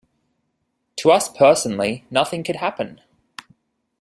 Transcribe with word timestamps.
To 0.95 1.11
us 1.11 1.29
personally 1.29 2.05
nothing 2.09 2.41
could 2.43 2.55
happen. 2.55 3.01